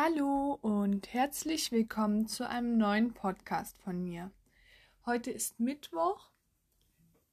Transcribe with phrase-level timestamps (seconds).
[0.00, 4.30] Hallo und herzlich willkommen zu einem neuen Podcast von mir.
[5.04, 6.30] Heute ist Mittwoch.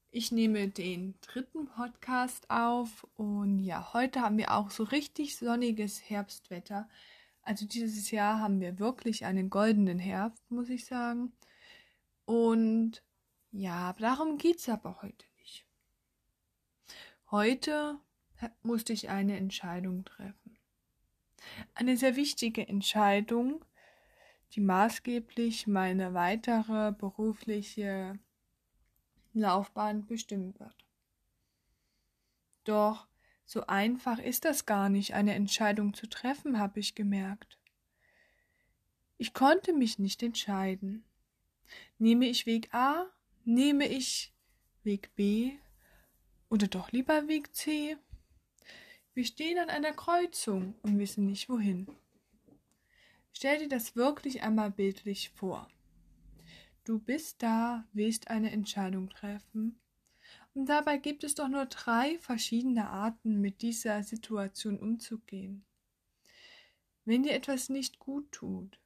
[0.10, 6.09] Ich nehme den dritten Podcast auf und ja, heute haben wir auch so richtig sonniges
[6.09, 6.89] Herbstwetter.
[7.43, 11.34] Also dieses Jahr haben wir wirklich einen goldenen Herbst, muss ich sagen.
[12.25, 13.04] Und
[13.52, 15.68] ja, darum geht es aber heute nicht.
[17.29, 18.00] Heute
[18.63, 20.45] musste ich eine Entscheidung treffen.
[21.73, 23.64] Eine sehr wichtige Entscheidung,
[24.54, 28.20] die maßgeblich meine weitere berufliche
[29.34, 30.85] Laufbahn bestimmen wird.
[32.63, 33.08] Doch
[33.45, 37.59] so einfach ist das gar nicht, eine Entscheidung zu treffen, habe ich gemerkt.
[39.18, 41.05] Ich konnte mich nicht entscheiden.
[41.98, 43.05] Nehme ich Weg A,
[43.43, 44.34] nehme ich
[44.84, 45.54] Weg B
[46.49, 47.98] oder doch lieber Weg C?
[49.16, 51.88] Wir stehen an einer Kreuzung und wissen nicht wohin.
[53.32, 55.70] Stell dir das wirklich einmal bildlich vor.
[56.84, 59.80] Du bist da, willst eine Entscheidung treffen,
[60.54, 65.63] und dabei gibt es doch nur drei verschiedene Arten, mit dieser Situation umzugehen.
[67.06, 68.78] Wenn dir etwas nicht gut tut,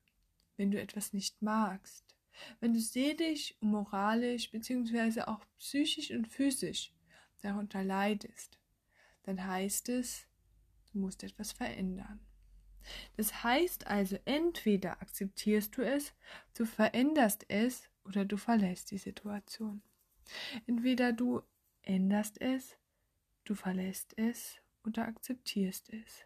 [0.57, 2.05] wenn du etwas nicht magst,
[2.59, 5.21] wenn du seelisch, moralisch bzw.
[5.21, 6.93] auch psychisch und physisch
[7.41, 8.58] darunter leidest,
[9.23, 10.27] dann heißt es,
[10.91, 12.19] du musst etwas verändern.
[13.17, 16.13] Das heißt also, entweder akzeptierst du es,
[16.53, 19.81] du veränderst es oder du verlässt die Situation.
[20.67, 21.41] Entweder du
[21.81, 22.77] änderst es,
[23.43, 26.25] du verlässt es oder akzeptierst es.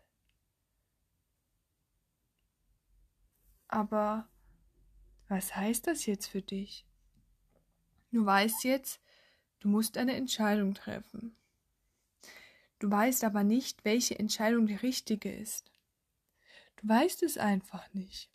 [3.67, 4.30] Aber
[5.27, 6.86] was heißt das jetzt für dich?
[8.11, 9.02] Du weißt jetzt,
[9.59, 11.36] du musst eine Entscheidung treffen.
[12.84, 15.72] Du weißt aber nicht, welche Entscheidung die richtige ist.
[16.76, 18.30] Du weißt es einfach nicht.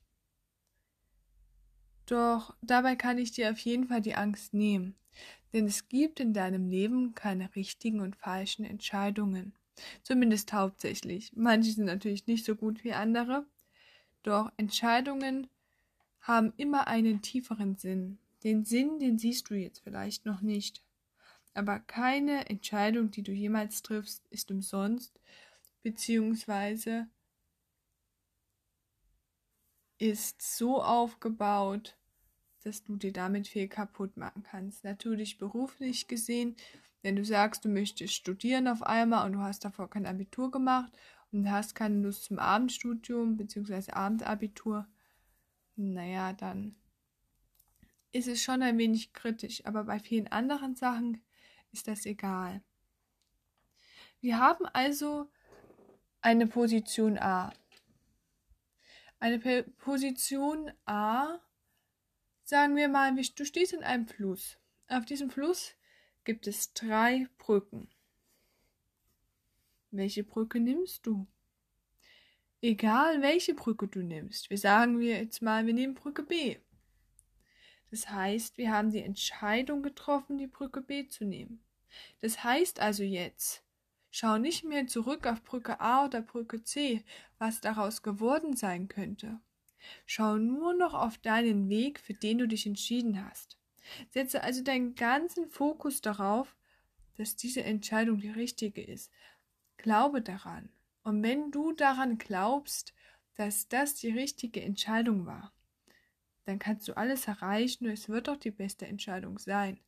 [2.06, 4.94] Doch dabei kann ich dir auf jeden Fall die Angst nehmen,
[5.52, 9.52] denn es gibt in deinem Leben keine richtigen und falschen Entscheidungen.
[10.02, 11.30] Zumindest hauptsächlich.
[11.36, 13.44] Manche sind natürlich nicht so gut wie andere,
[14.22, 15.48] doch Entscheidungen
[16.22, 18.16] haben immer einen tieferen Sinn.
[18.44, 20.82] Den Sinn, den siehst du jetzt vielleicht noch nicht.
[21.54, 25.20] Aber keine Entscheidung, die du jemals triffst, ist umsonst,
[25.82, 27.08] beziehungsweise
[29.98, 31.96] ist so aufgebaut,
[32.62, 34.84] dass du dir damit viel kaputt machen kannst.
[34.84, 36.56] Natürlich beruflich gesehen,
[37.02, 40.92] wenn du sagst, du möchtest studieren auf einmal und du hast davor kein Abitur gemacht
[41.32, 43.92] und hast keine Lust zum Abendstudium bzw.
[43.92, 44.86] Abendabitur,
[45.76, 46.76] naja, dann
[48.12, 49.64] ist es schon ein wenig kritisch.
[49.66, 51.20] Aber bei vielen anderen Sachen
[51.72, 52.62] ist das egal.
[54.20, 55.30] Wir haben also
[56.20, 57.52] eine Position A.
[59.20, 61.38] Eine P Position A,
[62.44, 64.58] sagen wir mal, du stehst in einem Fluss.
[64.88, 65.74] Auf diesem Fluss
[66.24, 67.88] gibt es drei Brücken.
[69.90, 71.26] Welche Brücke nimmst du?
[72.60, 74.50] Egal welche Brücke du nimmst.
[74.50, 76.58] Wir sagen wir jetzt mal, wir nehmen Brücke B.
[77.90, 81.60] Das heißt, wir haben die Entscheidung getroffen, die Brücke B zu nehmen.
[82.20, 83.62] Das heißt also jetzt,
[84.10, 87.04] schau nicht mehr zurück auf Brücke A oder Brücke C,
[87.38, 89.40] was daraus geworden sein könnte.
[90.06, 93.58] Schau nur noch auf deinen Weg, für den du dich entschieden hast.
[94.10, 96.56] Setze also deinen ganzen Fokus darauf,
[97.16, 99.10] dass diese Entscheidung die richtige ist.
[99.76, 100.68] Glaube daran.
[101.04, 102.92] Und wenn du daran glaubst,
[103.36, 105.52] dass das die richtige Entscheidung war,
[106.48, 109.78] dann kannst du alles erreichen und es wird auch die beste Entscheidung sein.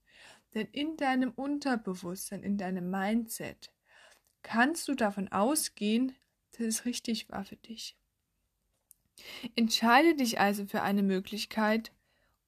[0.53, 3.73] Denn in deinem Unterbewusstsein, in deinem Mindset,
[4.43, 6.15] kannst du davon ausgehen,
[6.53, 7.97] dass es richtig war für dich.
[9.57, 11.93] Entscheide dich also für eine Möglichkeit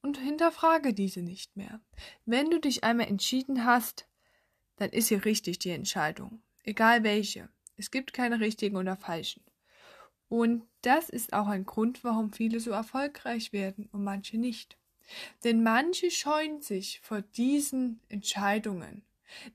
[0.03, 1.81] und hinterfrage diese nicht mehr.
[2.27, 4.07] Wenn du dich einmal entschieden hast,
[4.77, 7.49] dann ist sie richtig die Entscheidung, egal welche.
[7.79, 9.43] Es gibt keine richtigen oder falschen.
[10.33, 14.79] Und das ist auch ein Grund, warum viele so erfolgreich werden und manche nicht.
[15.45, 19.05] Denn manche scheuen sich vor diesen Entscheidungen,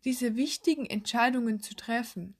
[0.05, 2.37] diese wichtigen Entscheidungen zu treffen.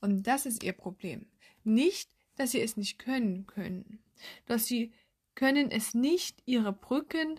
[0.00, 1.26] Und das ist ihr Problem.
[1.62, 4.02] Nicht, dass sie es nicht können können,
[4.46, 4.94] doch sie
[5.34, 7.38] können es nicht, ihre Brücken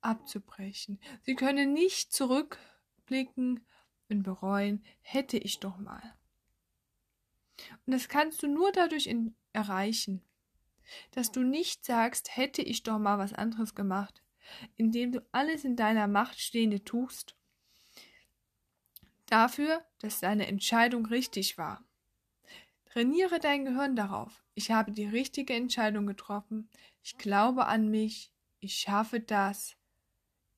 [0.00, 0.98] abzubrechen.
[1.24, 3.60] Sie können nicht zurückblicken
[4.08, 6.17] und bereuen, hätte ich doch mal.
[7.86, 10.22] Und das kannst du nur dadurch in, erreichen,
[11.12, 14.22] dass du nicht sagst, hätte ich doch mal was anderes gemacht,
[14.76, 17.36] indem du alles in deiner Macht Stehende tust,
[19.26, 21.84] dafür, dass deine Entscheidung richtig war.
[22.86, 26.70] Trainiere dein Gehirn darauf, ich habe die richtige Entscheidung getroffen,
[27.02, 29.76] ich glaube an mich, ich schaffe das,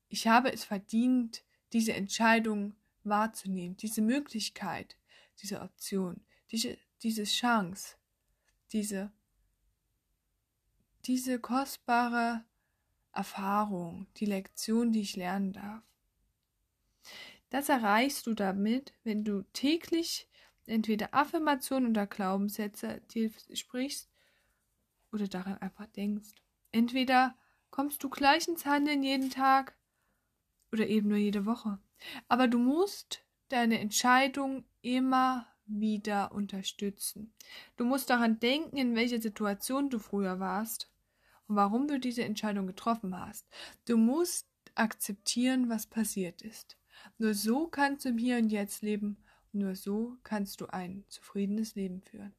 [0.07, 1.43] ich habe es verdient,
[1.73, 4.97] diese Entscheidung wahrzunehmen, diese Möglichkeit,
[5.41, 7.95] diese Option, diese, diese Chance,
[8.71, 9.11] diese,
[11.05, 12.45] diese kostbare
[13.11, 15.83] Erfahrung, die Lektion, die ich lernen darf.
[17.49, 20.29] Das erreichst du damit, wenn du täglich
[20.65, 24.09] entweder Affirmationen oder Glaubenssätze dir sprichst
[25.11, 26.29] oder daran einfach denkst.
[26.71, 27.35] Entweder
[27.69, 29.75] kommst du gleich ins Handeln jeden Tag
[30.71, 31.79] oder eben nur jede Woche.
[32.29, 37.33] Aber du musst deine Entscheidung immer wieder unterstützen.
[37.77, 40.89] Du musst daran denken, in welcher Situation du früher warst
[41.47, 43.47] und warum du diese Entscheidung getroffen hast.
[43.85, 46.77] Du musst akzeptieren, was passiert ist.
[47.17, 49.17] Nur so kannst du im Hier und Jetzt leben
[49.53, 52.33] nur so kannst du ein zufriedenes Leben führen.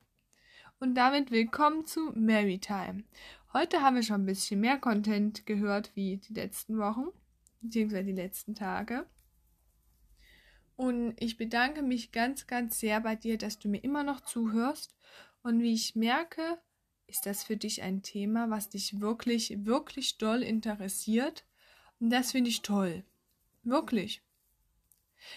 [0.80, 3.04] Und damit willkommen zu Marytime.
[3.52, 7.08] Heute haben wir schon ein bisschen mehr Content gehört wie die letzten Wochen,
[7.60, 9.06] beziehungsweise die letzten Tage.
[10.82, 14.96] Und ich bedanke mich ganz, ganz sehr bei dir, dass du mir immer noch zuhörst.
[15.44, 16.60] Und wie ich merke,
[17.06, 21.46] ist das für dich ein Thema, was dich wirklich, wirklich doll interessiert.
[22.00, 23.04] Und das finde ich toll.
[23.62, 24.22] Wirklich.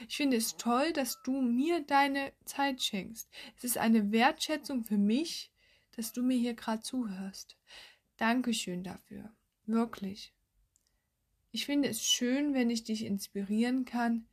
[0.07, 3.29] Ich finde es toll, dass du mir deine Zeit schenkst.
[3.55, 5.51] Es ist eine Wertschätzung für mich,
[5.95, 7.55] dass du mir hier gerade zuhörst.
[8.17, 9.31] Dankeschön dafür.
[9.67, 10.33] Wirklich.
[11.51, 14.27] Ich finde es schön, wenn ich dich inspirieren kann,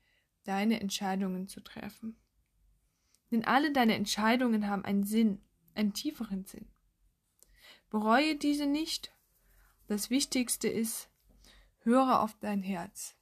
[0.45, 2.17] deine Entscheidungen zu treffen.
[3.31, 5.41] Denn alle deine Entscheidungen haben einen Sinn,
[5.75, 6.67] einen tieferen Sinn.
[7.89, 9.13] Bereue diese nicht.
[9.87, 11.11] Das Wichtigste ist,
[11.81, 13.15] höre auf dein Herz.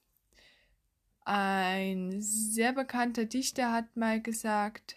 [1.25, 4.97] Ein sehr bekannter Dichter hat mal gesagt,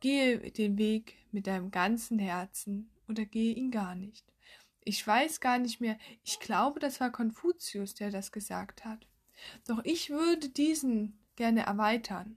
[0.00, 4.24] gehe den Weg mit deinem ganzen Herzen oder gehe ihn gar nicht.
[4.84, 9.06] Ich weiß gar nicht mehr, ich glaube, das war Konfuzius, der das gesagt hat.
[9.66, 12.36] Doch ich würde diesen gerne erweitern.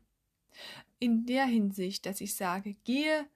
[0.99, 3.27] In der Hinsicht, dass ich sage, gehe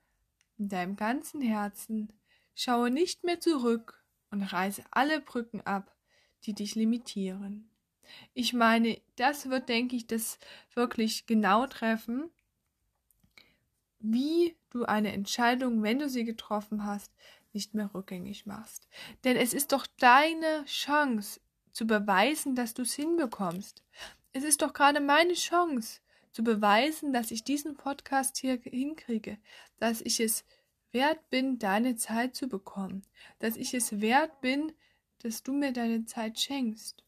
[0.58, 2.12] in deinem ganzen Herzen,
[2.56, 5.96] schaue nicht mehr zurück und reiße alle Brücken ab,
[6.44, 7.70] die dich limitieren.
[8.34, 10.38] Ich meine, das wird, denke ich, das
[10.74, 12.30] wirklich genau treffen,
[14.00, 17.12] wie du eine Entscheidung, wenn du sie getroffen hast,
[17.54, 18.90] nicht mehr rückgängig machst.
[19.24, 21.40] Denn es ist doch deine Chance
[21.74, 23.84] zu beweisen, dass du es hinbekommst.
[24.32, 26.00] Es ist doch gerade meine Chance
[26.32, 29.38] zu beweisen, dass ich diesen Podcast hier hinkriege,
[29.78, 30.46] dass ich es
[30.92, 33.04] wert bin, deine Zeit zu bekommen,
[33.40, 34.72] dass ich es wert bin,
[35.20, 37.04] dass du mir deine Zeit schenkst.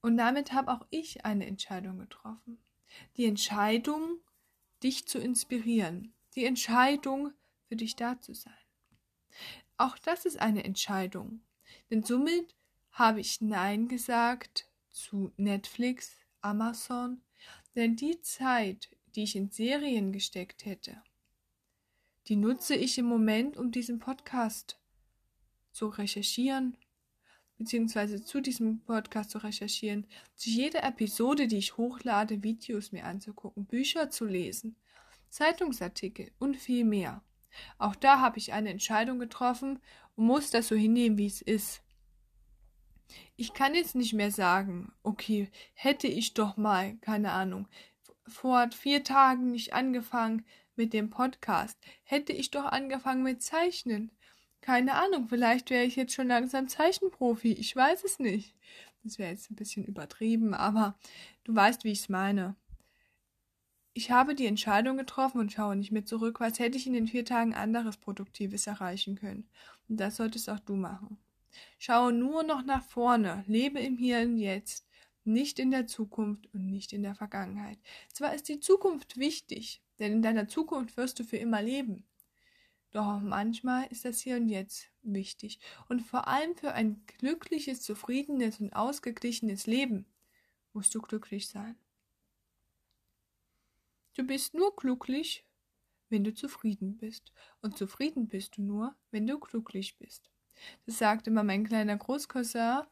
[0.00, 2.58] Und damit habe auch ich eine Entscheidung getroffen.
[3.16, 4.18] Die Entscheidung,
[4.82, 6.12] dich zu inspirieren.
[6.34, 7.32] Die Entscheidung,
[7.68, 8.52] für dich da zu sein.
[9.76, 11.40] Auch das ist eine Entscheidung.
[11.90, 12.54] Denn somit
[12.92, 17.22] habe ich Nein gesagt zu Netflix, Amazon,
[17.74, 21.02] denn die Zeit, die ich in Serien gesteckt hätte,
[22.28, 24.78] die nutze ich im Moment, um diesen Podcast
[25.72, 26.76] zu recherchieren,
[27.58, 33.66] beziehungsweise zu diesem Podcast zu recherchieren, zu jeder Episode, die ich hochlade, Videos mir anzugucken,
[33.66, 34.76] Bücher zu lesen,
[35.30, 37.22] Zeitungsartikel und viel mehr.
[37.78, 39.80] Auch da habe ich eine Entscheidung getroffen
[40.14, 41.82] und muss das so hinnehmen, wie es ist.
[43.36, 47.68] Ich kann jetzt nicht mehr sagen, okay, hätte ich doch mal, keine Ahnung,
[48.26, 50.44] vor vier Tagen nicht angefangen
[50.76, 54.10] mit dem Podcast, hätte ich doch angefangen mit Zeichnen,
[54.62, 57.52] keine Ahnung, vielleicht wäre ich jetzt schon langsam Zeichenprofi.
[57.52, 58.54] Ich weiß es nicht.
[59.02, 60.96] Das wäre jetzt ein bisschen übertrieben, aber
[61.42, 62.54] du weißt, wie ich es meine.
[63.92, 67.08] Ich habe die Entscheidung getroffen und schaue nicht mehr zurück, was hätte ich in den
[67.08, 69.48] vier Tagen anderes Produktives erreichen können.
[69.88, 71.18] Und das solltest auch du machen.
[71.78, 74.86] Schaue nur noch nach vorne, lebe im Hier und Jetzt,
[75.24, 77.78] nicht in der Zukunft und nicht in der Vergangenheit.
[78.12, 82.04] Zwar ist die Zukunft wichtig, denn in deiner Zukunft wirst du für immer leben.
[82.90, 85.60] Doch manchmal ist das Hier und Jetzt wichtig.
[85.88, 90.06] Und vor allem für ein glückliches, zufriedenes und ausgeglichenes Leben
[90.72, 91.76] musst du glücklich sein.
[94.14, 95.46] Du bist nur glücklich,
[96.10, 97.32] wenn du zufrieden bist.
[97.62, 100.31] Und zufrieden bist du nur, wenn du glücklich bist.
[100.86, 102.82] Das sagt immer mein kleiner Großcousin.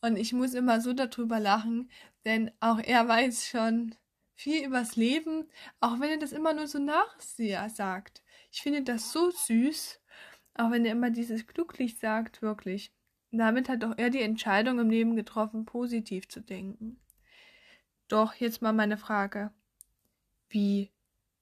[0.00, 1.90] Und ich muss immer so darüber lachen,
[2.24, 3.94] denn auch er weiß schon
[4.34, 5.48] viel übers Leben,
[5.80, 8.22] auch wenn er das immer nur so nachseher sagt.
[8.52, 10.00] Ich finde das so süß,
[10.54, 12.92] auch wenn er immer dieses glücklich sagt, wirklich.
[13.32, 17.00] Damit hat auch er die Entscheidung im Leben getroffen, positiv zu denken.
[18.08, 19.52] Doch jetzt mal meine Frage.
[20.48, 20.92] Wie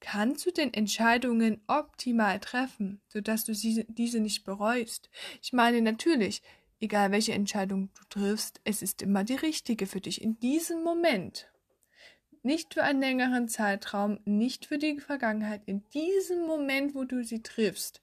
[0.05, 5.09] kannst du denn Entscheidungen optimal treffen, sodass du diese nicht bereust?
[5.41, 6.43] Ich meine natürlich,
[6.79, 11.49] egal welche Entscheidung du triffst, es ist immer die richtige für dich in diesem Moment.
[12.43, 15.63] Nicht für einen längeren Zeitraum, nicht für die Vergangenheit.
[15.65, 18.03] In diesem Moment, wo du sie triffst,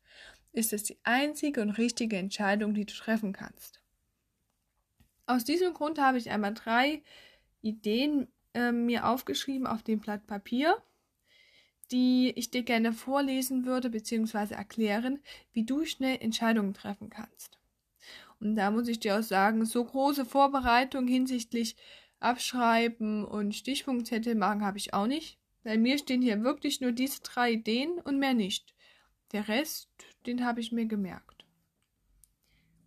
[0.54, 3.80] ist es die einzige und richtige Entscheidung, die du treffen kannst.
[5.28, 7.04] Aus diesem Grund habe ich einmal drei
[7.62, 10.82] Ideen äh, mir aufgeschrieben auf dem Blatt Papier,
[11.92, 14.54] die ich dir gerne vorlesen würde bzw.
[14.54, 15.20] erklären,
[15.54, 17.60] wie du schnell Entscheidungen treffen kannst.
[18.40, 21.76] Und da muss ich dir auch sagen, so große Vorbereitung hinsichtlich
[22.20, 25.38] Abschreiben und Stichpunktzettel machen habe ich auch nicht.
[25.64, 28.74] Bei mir stehen hier wirklich nur diese drei Ideen und mehr nicht.
[29.32, 29.90] Der Rest,
[30.26, 31.46] den habe ich mir gemerkt.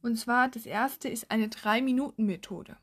[0.02, 2.76] Und zwar, das erste ist eine 3-Minuten-Methode.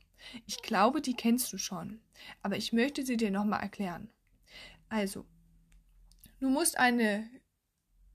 [0.45, 1.99] Ich glaube, die kennst du schon,
[2.41, 4.09] aber ich möchte sie dir nochmal erklären.
[4.89, 5.25] Also,
[6.41, 7.29] du musst eine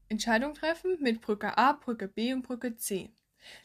[0.08, 3.10] Entscheidung treffen mit Brücke A, Brücke B und Brücke C.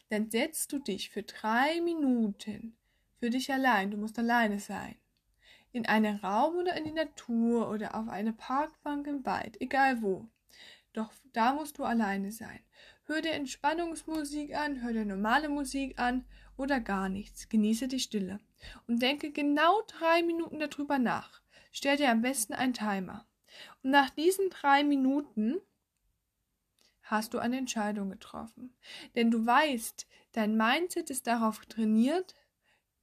[0.08, 2.76] Dann setzt du dich für drei Minuten
[3.22, 4.96] für dich allein, du musst alleine sein.
[5.70, 10.28] In einen Raum oder in die Natur oder auf eine Parkbank im Wald, egal wo.
[10.92, 12.58] Doch da musst du alleine sein.
[13.04, 16.24] Hör dir Entspannungsmusik an, hör dir normale Musik an
[16.56, 17.48] oder gar nichts.
[17.48, 18.40] Genieße die Stille.
[18.88, 21.42] Und denke genau drei Minuten darüber nach.
[21.70, 23.24] Stell dir am besten einen Timer.
[23.82, 25.60] Und nach diesen drei Minuten
[27.02, 28.74] hast du eine Entscheidung getroffen.
[29.14, 32.34] Denn du weißt, dein Mindset ist darauf trainiert,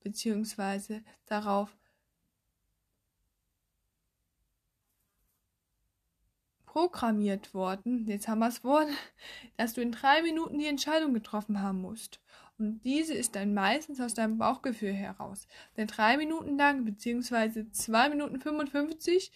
[0.01, 1.75] beziehungsweise darauf
[6.65, 8.87] programmiert worden, jetzt haben wir das Wort,
[9.57, 12.19] dass du in drei Minuten die Entscheidung getroffen haben musst.
[12.59, 15.47] Und diese ist dann meistens aus deinem Bauchgefühl heraus.
[15.77, 19.31] Denn drei Minuten lang, beziehungsweise zwei Minuten 55,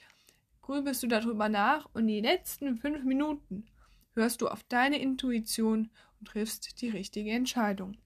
[0.63, 3.65] grübelst du darüber nach und die letzten fünf Minuten
[4.15, 7.97] hörst du auf deine Intuition und triffst die richtige Entscheidung.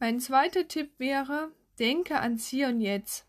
[0.00, 3.26] Mein zweiter Tipp wäre, denke ans Hier und Jetzt.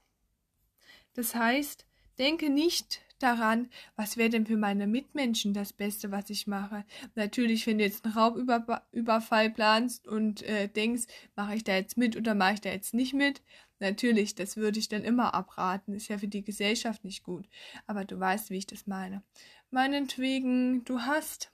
[1.14, 1.86] Das heißt,
[2.18, 6.84] denke nicht daran, was wäre denn für meine Mitmenschen das Beste, was ich mache.
[7.16, 11.04] Natürlich, wenn du jetzt einen Raubüberfall planst und äh, denkst,
[11.36, 13.42] mache ich da jetzt mit oder mache ich da jetzt nicht mit,
[13.84, 15.94] natürlich, das würde ich dann immer abraten.
[15.94, 17.48] Ist ja für die Gesellschaft nicht gut.
[17.86, 19.22] Aber du weißt, wie ich das meine.
[19.70, 21.52] Meinetwegen, du hast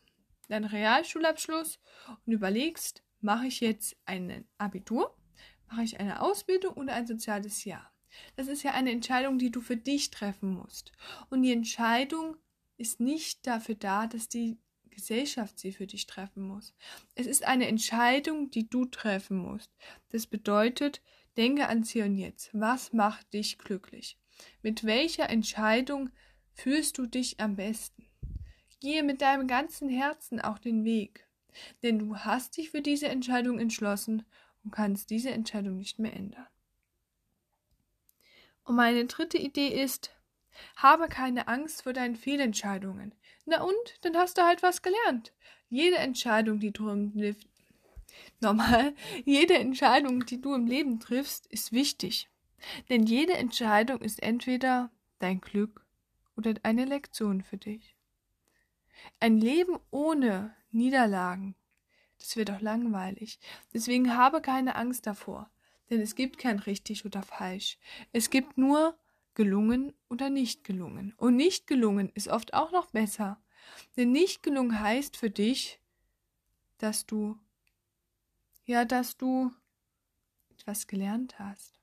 [0.47, 1.79] deinen Realschulabschluss
[2.25, 5.15] und überlegst, mache ich jetzt ein Abitur,
[5.67, 7.91] mache ich eine Ausbildung oder ein soziales Jahr.
[8.35, 10.91] Das ist ja eine Entscheidung, die du für dich treffen musst.
[11.29, 12.37] Und die Entscheidung
[12.77, 14.57] ist nicht dafür da, dass die
[14.89, 16.73] Gesellschaft sie für dich treffen muss.
[17.15, 19.71] Es ist eine Entscheidung, die du treffen musst.
[20.09, 21.01] Das bedeutet,
[21.37, 22.49] denke ans Hier und Jetzt.
[22.53, 24.17] Was macht dich glücklich?
[24.61, 26.09] Mit welcher Entscheidung
[26.53, 28.07] fühlst du dich am besten?
[28.79, 31.27] Gehe mit deinem ganzen Herzen auch den Weg.
[31.83, 34.23] Denn du hast dich für diese Entscheidung entschlossen
[34.63, 36.47] und kannst diese Entscheidung nicht mehr ändern.
[38.63, 40.11] Und meine dritte Idee ist,
[40.75, 43.15] habe keine Angst vor deinen Fehlentscheidungen.
[43.45, 45.33] Na und, dann hast du halt was gelernt.
[45.69, 47.11] Jede Entscheidung, die du im
[48.39, 48.93] normal,
[49.25, 52.29] jede Entscheidung, die du im Leben triffst, ist wichtig.
[52.89, 55.85] Denn jede Entscheidung ist entweder dein Glück
[56.35, 57.95] oder eine Lektion für dich.
[59.19, 61.55] Ein Leben ohne Niederlagen,
[62.17, 63.39] das wird doch langweilig.
[63.73, 65.49] Deswegen habe keine Angst davor.
[65.89, 67.79] Denn es gibt kein richtig oder falsch.
[68.11, 68.97] Es gibt nur
[69.33, 71.13] gelungen oder nicht gelungen.
[71.17, 73.41] Und nicht gelungen ist oft auch noch besser.
[73.97, 75.79] Denn nicht gelungen heißt für dich,
[76.77, 77.37] dass du,
[78.69, 79.51] ja, dass du
[80.51, 81.79] etwas gelernt hast.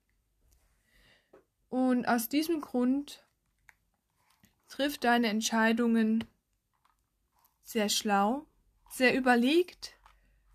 [1.69, 3.27] Und aus diesem Grund
[4.69, 6.23] triff deine Entscheidungen
[7.65, 8.47] sehr schlau,
[8.89, 9.99] sehr überlegt,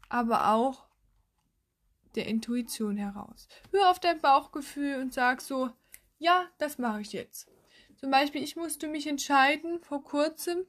[0.08, 0.88] aber auch
[2.16, 3.50] der Intuition heraus.
[3.72, 5.70] Hör auf dein Bauchgefühl und sag so,
[6.18, 7.52] ja, das mache ich jetzt.
[7.98, 10.66] Zum Beispiel, ich musste mich entscheiden vor kurzem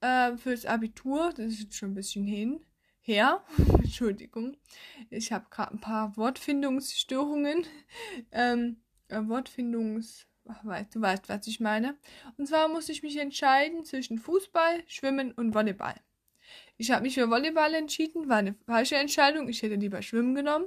[0.00, 2.64] äh, fürs Abitur, das ist jetzt schon ein bisschen hin,
[3.06, 3.42] her,
[3.82, 4.56] Entschuldigung,
[5.10, 7.64] ich habe gerade ein paar Wortfindungsstörungen,
[8.32, 8.76] ähm,
[9.08, 11.96] äh, Wortfindungs, du weißt, was ich meine.
[12.36, 15.94] Und zwar musste ich mich entscheiden zwischen Fußball, Schwimmen und Volleyball.
[16.76, 19.48] Ich habe mich für Volleyball entschieden, war eine falsche Entscheidung.
[19.48, 20.66] Ich hätte lieber Schwimmen genommen.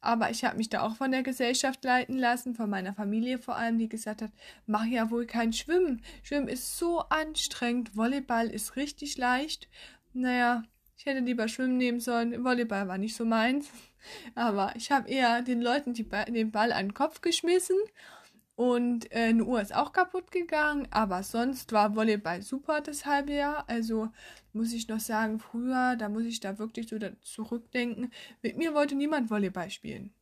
[0.00, 3.56] Aber ich habe mich da auch von der Gesellschaft leiten lassen, von meiner Familie vor
[3.56, 4.30] allem, die gesagt hat,
[4.66, 6.02] mach ja wohl kein Schwimmen.
[6.22, 9.68] Schwimmen ist so anstrengend, Volleyball ist richtig leicht.
[10.12, 10.62] Naja,
[10.98, 12.44] ich hätte lieber Schwimmen nehmen sollen.
[12.44, 13.70] Volleyball war nicht so meins.
[14.34, 17.76] Aber ich habe eher den Leuten ba den Ball an den Kopf geschmissen
[18.56, 23.32] Und äh, eine Uhr ist auch kaputt gegangen, aber sonst war Volleyball super das halbe
[23.34, 23.64] Jahr.
[23.68, 24.10] Also
[24.52, 28.12] muss ich noch sagen, früher, da muss ich da wirklich so zurückdenken.
[28.42, 30.12] Mit mir wollte niemand Volleyball spielen.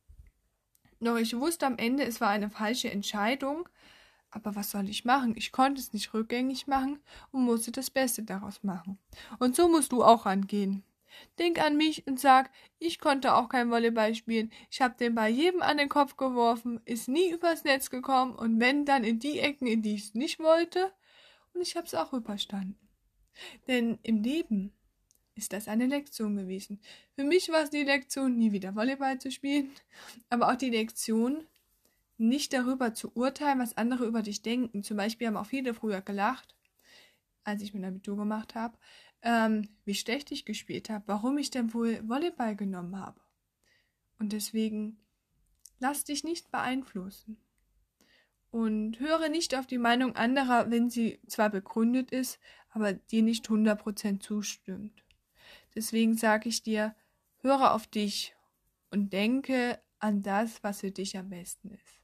[0.99, 3.67] Doch ich wusste am Ende, es war eine falsche Entscheidung.
[4.29, 5.35] Aber was soll ich machen?
[5.37, 6.99] Ich konnte es nicht rückgängig machen
[7.31, 8.99] und musste das Beste daraus machen.
[9.39, 10.83] Und so musst du auch angehen.
[11.39, 14.51] Denk an mich und sag, ich konnte auch kein Volleyball spielen.
[14.69, 18.59] Ich habe den Ball jedem an den Kopf geworfen, ist nie übers Netz gekommen und
[18.59, 20.91] wenn dann in die Ecken, in die ich es nicht wollte.
[21.53, 22.77] Und ich habe es auch überstanden.
[23.67, 24.73] Denn im Leben
[25.35, 26.79] ist das eine Lektion gewesen.
[27.15, 29.71] Für mich war es die Lektion, nie wieder Volleyball zu spielen,
[30.29, 31.47] aber auch die Lektion,
[32.17, 34.83] nicht darüber zu urteilen, was andere über dich denken.
[34.83, 36.55] Zum Beispiel haben auch viele früher gelacht,
[37.43, 38.77] als ich mein Abitur gemacht habe,
[39.21, 43.19] ähm, wie schlecht ich gespielt habe, warum ich denn wohl Volleyball genommen habe.
[44.19, 44.97] Und deswegen
[45.79, 47.37] lass dich nicht beeinflussen.
[48.49, 53.47] Und höre nicht auf die Meinung anderer, wenn sie zwar begründet ist, aber dir nicht
[53.47, 55.03] 100% zustimmt.
[55.75, 56.95] Deswegen sage ich dir,
[57.41, 58.35] höre auf dich
[58.89, 61.96] und denke an das, was für dich am besten ist.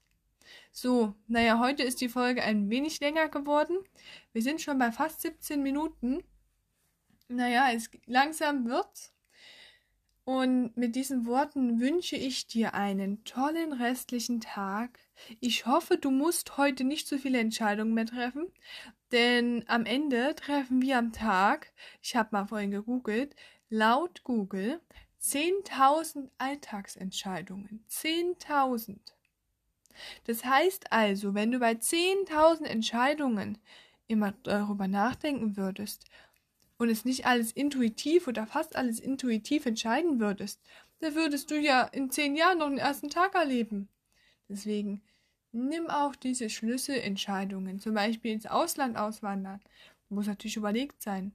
[0.75, 3.77] So, naja, heute ist die Folge ein wenig länger geworden.
[4.31, 6.23] Wir sind schon bei fast 17 Minuten.
[7.27, 9.13] Naja, es langsam wird's.
[10.25, 14.97] Und mit diesen Worten wünsche ich dir einen tollen restlichen Tag.
[15.39, 18.51] Ich hoffe, du musst heute nicht so viele Entscheidungen mehr treffen,
[19.11, 23.35] denn am Ende treffen wir am Tag, ich habe mal vorhin gegoogelt,
[23.69, 24.81] laut Google
[25.21, 27.85] 10.000 Alltagsentscheidungen.
[27.91, 29.12] 10.000.
[30.25, 33.57] Das heißt also, wenn du bei 10.000 Entscheidungen
[34.07, 36.05] immer darüber nachdenken würdest
[36.77, 40.61] und es nicht alles intuitiv oder fast alles intuitiv entscheiden würdest,
[40.99, 43.89] dann würdest du ja in zehn Jahren noch den ersten Tag erleben.
[44.47, 45.01] Deswegen
[45.51, 49.61] nimm auch diese Schlüsselentscheidungen, zum Beispiel ins Ausland auswandern.
[50.09, 51.33] Muss natürlich überlegt sein.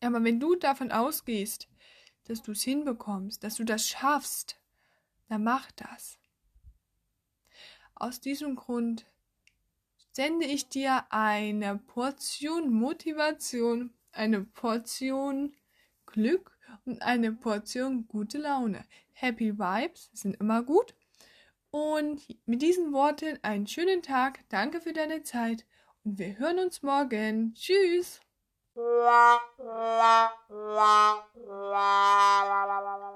[0.00, 1.68] Aber wenn du davon ausgehst,
[2.24, 4.60] dass du es hinbekommst, dass du das schaffst,
[5.28, 6.19] dann mach das.
[8.00, 9.04] Aus diesem Grund
[10.12, 15.54] sende ich dir eine Portion Motivation, eine Portion
[16.06, 18.86] Glück und eine Portion gute Laune.
[19.12, 20.94] Happy Vibes sind immer gut.
[21.70, 24.48] Und mit diesen Worten einen schönen Tag.
[24.48, 25.66] Danke für deine Zeit
[26.02, 27.52] und wir hören uns morgen.
[27.52, 28.22] Tschüss.